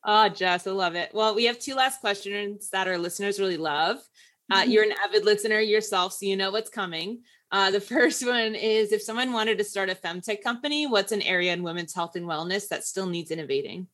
[0.03, 1.11] oh, Jess, I love it.
[1.13, 3.97] Well, we have two last questions that our listeners really love.
[4.51, 4.71] Uh, mm-hmm.
[4.71, 7.21] You're an avid listener yourself, so you know what's coming.
[7.51, 11.21] Uh, the first one is if someone wanted to start a femtech company, what's an
[11.21, 13.87] area in women's health and wellness that still needs innovating?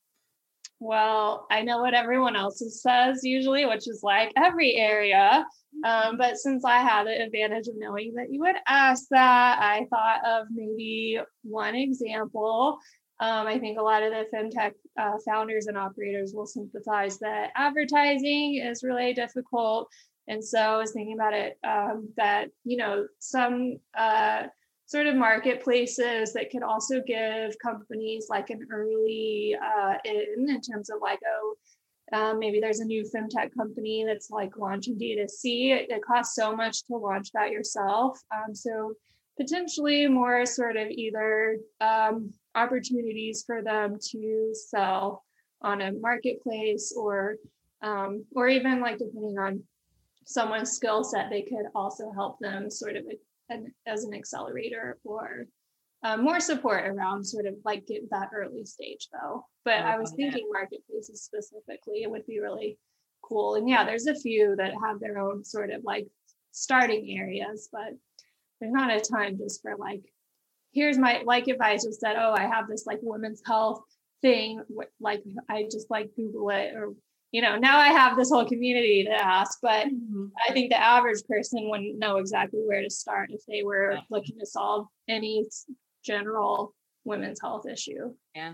[0.79, 5.45] Well, I know what everyone else says usually, which is like every area.
[5.85, 9.85] Um, but since I had the advantage of knowing that you would ask that, I
[9.91, 12.79] thought of maybe one example.
[13.19, 17.51] Um, I think a lot of the femtech uh, founders and operators will sympathize that
[17.55, 19.87] advertising is really difficult
[20.27, 24.43] and so I was thinking about it um, that, you know, some uh,
[24.85, 30.89] sort of marketplaces that could also give companies like an early uh, in, in terms
[30.89, 31.55] of like, oh,
[32.13, 35.71] um, maybe there's a new femtech company that's like launching D2C.
[35.71, 38.19] It, it costs so much to launch that yourself.
[38.35, 38.93] Um, so
[39.39, 45.23] potentially more sort of either um, opportunities for them to sell
[45.61, 47.37] on a marketplace or
[47.81, 49.63] um, or even like depending on
[50.31, 53.05] someone's skill set, they could also help them sort of
[53.49, 55.45] an, as an accelerator or
[56.03, 59.45] uh, more support around sort of like get that early stage though.
[59.63, 62.77] But I was thinking marketplaces specifically, it would be really
[63.21, 63.55] cool.
[63.55, 66.07] And yeah, there's a few that have their own sort of like
[66.51, 67.93] starting areas, but
[68.59, 70.01] there's not a ton just for like,
[70.71, 73.83] here's my, like if I just said, oh, I have this like women's health
[74.21, 74.63] thing,
[74.99, 76.93] like I just like Google it or
[77.31, 80.25] you know, now I have this whole community to ask, but mm-hmm.
[80.47, 84.37] I think the average person wouldn't know exactly where to start if they were looking
[84.39, 85.47] to solve any
[86.03, 86.75] general
[87.05, 88.13] women's health issue.
[88.35, 88.53] Yeah,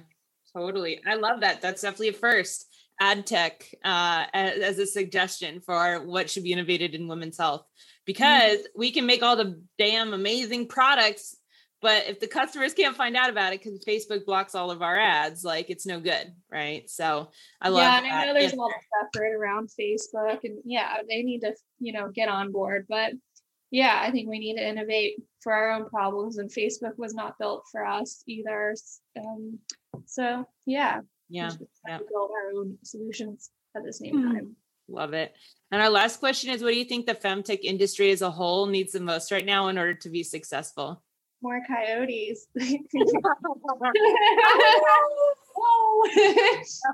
[0.55, 1.01] totally.
[1.07, 1.61] I love that.
[1.61, 2.67] That's definitely a first.
[2.99, 7.63] Ad tech uh, as, as, a suggestion for what should be innovated in women's health
[8.07, 8.80] because mm-hmm.
[8.80, 11.36] we can make all the damn amazing products
[11.82, 14.99] but if the customers can't find out about it because Facebook blocks all of our
[14.99, 16.89] ads, like it's no good, right?
[16.89, 17.30] So
[17.61, 17.82] I love.
[17.82, 21.21] Yeah, and I know there's a lot of stuff right around Facebook, and yeah, they
[21.21, 22.88] need to you know get on board.
[22.89, 23.13] But
[23.69, 27.38] yeah, I think we need to innovate for our own problems, and Facebook was not
[27.38, 28.73] built for us either.
[29.19, 29.59] Um,
[30.05, 31.51] so yeah, yeah,
[31.88, 31.97] yeah.
[31.97, 34.34] build our own solutions at the same mm-hmm.
[34.34, 34.55] time.
[34.89, 35.34] Love it.
[35.71, 38.65] And our last question is: What do you think the femtech industry as a whole
[38.65, 41.03] needs the most right now in order to be successful?
[41.41, 42.47] More coyotes.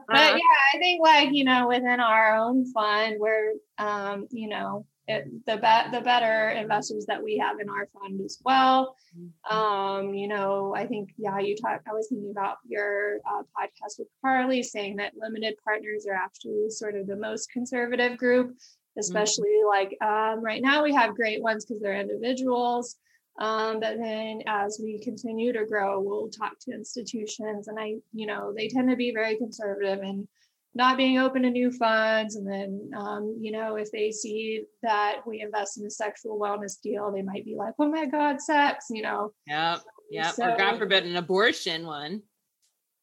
[0.07, 4.85] but yeah, I think like you know within our own fund, we're um, you know
[5.07, 8.95] it, the be- the better investors that we have in our fund as well.
[9.17, 9.55] Mm-hmm.
[9.55, 11.87] Um, you know, I think yeah, you talked.
[11.87, 16.69] I was thinking about your uh, podcast with Carly saying that limited partners are actually
[16.69, 18.99] sort of the most conservative group, mm-hmm.
[18.99, 19.67] especially mm-hmm.
[19.67, 22.95] like um, right now we have great ones because they're individuals.
[23.39, 28.27] Um, but then as we continue to grow, we'll talk to institutions and I, you
[28.27, 30.27] know, they tend to be very conservative and
[30.75, 32.35] not being open to new funds.
[32.35, 36.81] And then, um, you know, if they see that we invest in a sexual wellness
[36.81, 39.33] deal, they might be like, oh my God, sex, you know?
[39.47, 39.81] Yep.
[40.11, 40.33] Yep.
[40.35, 42.21] So, or God forbid an abortion one.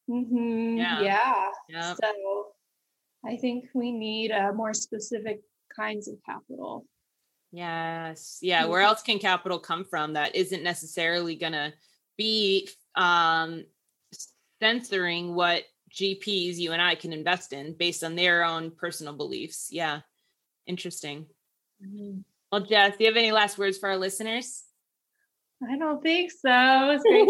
[0.09, 1.01] Mm-hmm, yeah.
[1.01, 1.45] Yeah.
[1.69, 1.97] Yep.
[2.03, 2.45] So
[3.25, 5.41] I think we need uh, more specific
[5.75, 6.85] kinds of capital.
[7.51, 8.39] Yes.
[8.41, 8.65] Yeah.
[8.65, 11.73] Where else can capital come from that isn't necessarily going to
[12.17, 13.65] be um,
[14.61, 19.69] censoring what GPs you and I can invest in based on their own personal beliefs?
[19.71, 20.01] Yeah.
[20.65, 21.25] Interesting.
[21.85, 22.19] Mm-hmm.
[22.51, 24.63] Well, Jess, do you have any last words for our listeners?
[25.67, 26.49] I don't think so.
[26.49, 27.29] It's great.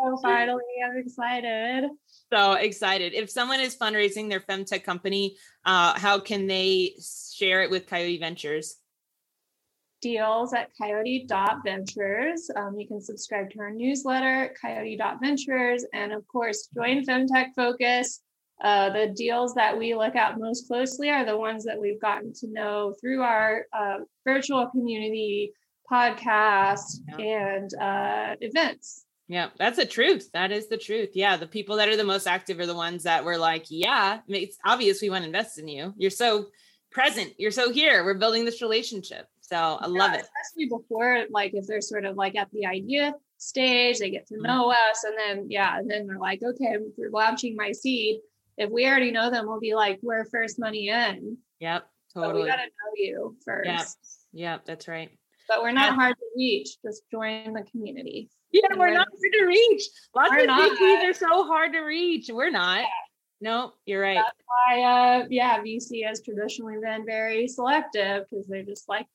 [0.00, 1.90] oh, finally, I'm excited.
[2.32, 3.12] So excited.
[3.12, 6.94] If someone is fundraising their femtech company, uh, how can they
[7.34, 8.76] share it with Coyote Ventures?
[10.00, 12.50] Deals at coyote.ventures.
[12.56, 18.20] Um, you can subscribe to our newsletter, coyote.ventures, and of course, join Femtech Focus.
[18.62, 22.32] Uh, the deals that we look at most closely are the ones that we've gotten
[22.32, 25.52] to know through our uh, virtual community,
[25.90, 27.24] podcast, yeah.
[27.24, 29.04] and uh, events.
[29.28, 30.30] Yeah, that's the truth.
[30.32, 31.10] That is the truth.
[31.14, 34.20] Yeah, the people that are the most active are the ones that were like, yeah,
[34.26, 35.92] it's obvious we want to invest in you.
[35.98, 36.46] You're so
[36.90, 37.34] present.
[37.36, 38.04] You're so here.
[38.04, 39.28] We're building this relationship.
[39.48, 40.20] So I love it.
[40.20, 44.34] Especially before, like if they're sort of like at the idea stage, they get to
[44.34, 44.46] mm-hmm.
[44.46, 48.20] know us, and then yeah, and then they're like, okay, we're launching my seed.
[48.58, 51.38] If we already know them, we'll be like, we're first money in.
[51.60, 52.32] Yep, totally.
[52.32, 53.68] But we gotta know you first.
[53.68, 53.86] Yep,
[54.32, 55.10] yep, that's right.
[55.48, 55.94] But we're not yeah.
[55.94, 56.76] hard to reach.
[56.84, 58.28] Just join the community.
[58.52, 59.82] Yeah, we're, we're, not hard to reach.
[60.14, 62.28] Lots of VCs are so hard to reach.
[62.30, 62.80] We're not.
[62.80, 62.86] Yeah.
[63.40, 64.16] No, you're right.
[64.16, 69.06] That's why, uh, yeah, VC has traditionally been very selective because they're just like,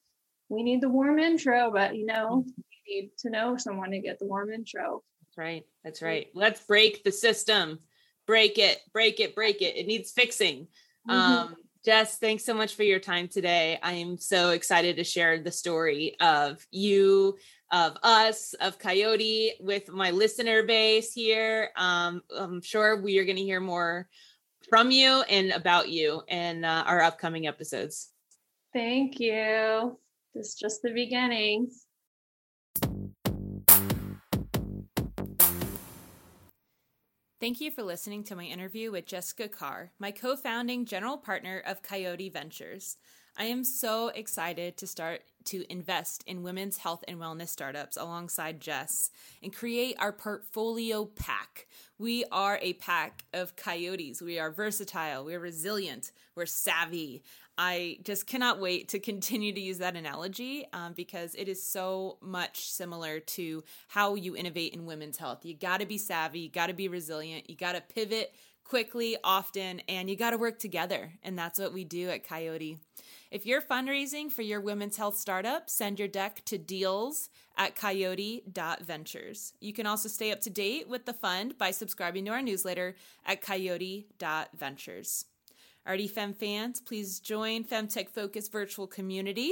[0.54, 4.20] we need the warm intro, but you know, we need to know someone to get
[4.20, 5.04] the warm intro.
[5.22, 5.64] That's right.
[5.84, 6.28] That's right.
[6.34, 7.80] Let's break the system.
[8.26, 9.76] Break it, break it, break it.
[9.76, 10.68] It needs fixing.
[11.10, 11.12] Mm-hmm.
[11.12, 13.78] Um, Jess, thanks so much for your time today.
[13.84, 17.38] I am so excited to share the story of you,
[17.72, 21.72] of us, of Coyote with my listener base here.
[21.76, 24.08] Um, I'm sure we are going to hear more
[24.70, 28.10] from you and about you in uh, our upcoming episodes.
[28.72, 29.97] Thank you.
[30.36, 31.69] This is just the beginning.
[37.39, 41.61] Thank you for listening to my interview with Jessica Karr, my co founding general partner
[41.65, 42.97] of Coyote Ventures.
[43.36, 48.61] I am so excited to start to invest in women's health and wellness startups alongside
[48.61, 49.09] Jess
[49.41, 51.67] and create our portfolio pack.
[51.97, 54.21] We are a pack of coyotes.
[54.21, 57.23] We are versatile, we're resilient, we're savvy.
[57.58, 62.18] I just cannot wait to continue to use that analogy um, because it is so
[62.22, 65.45] much similar to how you innovate in women's health.
[65.45, 68.34] You got to be savvy, you got to be resilient, you got to pivot
[68.64, 71.12] quickly, often, and you got to work together.
[71.22, 72.80] And that's what we do at Coyote.
[73.30, 79.54] If you're fundraising for your women's health startup, send your deck to deals at coyote.ventures.
[79.60, 82.95] You can also stay up to date with the fund by subscribing to our newsletter
[83.26, 85.26] at coyote.ventures.
[85.86, 89.51] Alrighty, Fem fans, please join Femtech Focus virtual community.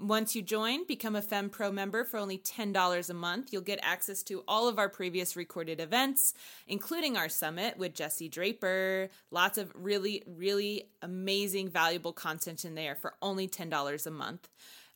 [0.00, 3.52] Once you join, become a Fem Pro member for only $10 a month.
[3.52, 6.32] You'll get access to all of our previous recorded events,
[6.68, 9.10] including our summit with Jesse Draper.
[9.30, 14.48] Lots of really, really amazing, valuable content in there for only $10 a month.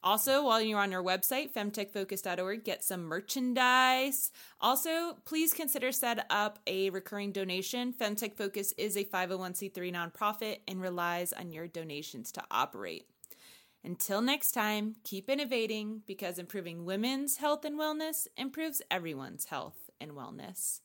[0.04, 4.32] Also, while you're on our website, femtechfocus.org, get some merchandise.
[4.60, 7.92] Also, please consider set up a recurring donation.
[7.92, 13.06] Femtech Focus is a 501c3 nonprofit and relies on your donations to operate.
[13.84, 20.12] Until next time, keep innovating because improving women's health and wellness improves everyone's health and
[20.12, 20.80] wellness.